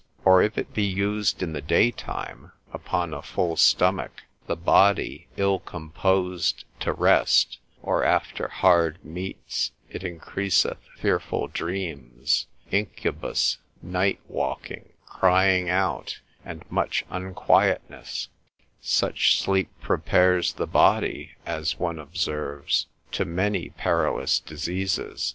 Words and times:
Or 0.25 0.41
if 0.41 0.57
it 0.57 0.73
be 0.73 0.81
used 0.83 1.43
in 1.43 1.53
the 1.53 1.61
daytime, 1.61 2.53
upon 2.73 3.13
a 3.13 3.21
full 3.21 3.55
stomach, 3.55 4.23
the 4.47 4.55
body 4.55 5.27
ill 5.37 5.59
composed 5.59 6.65
to 6.79 6.91
rest, 6.91 7.59
or 7.83 8.03
after 8.03 8.47
hard 8.47 8.97
meats, 9.05 9.73
it 9.91 10.03
increaseth 10.03 10.79
fearful 10.97 11.49
dreams, 11.49 12.47
incubus, 12.71 13.59
night 13.83 14.19
walking, 14.27 14.91
crying 15.05 15.69
out, 15.69 16.17
and 16.43 16.65
much 16.71 17.05
unquietness; 17.11 18.29
such 18.81 19.39
sleep 19.39 19.69
prepares 19.81 20.53
the 20.53 20.65
body, 20.65 21.33
as 21.45 21.77
one 21.77 21.99
observes, 21.99 22.87
to 23.11 23.23
many 23.23 23.69
perilous 23.69 24.39
diseases. 24.39 25.29